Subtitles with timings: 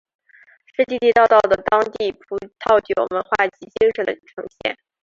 [0.75, 4.75] 是地地道道的当地葡萄酒文化及精神的呈现。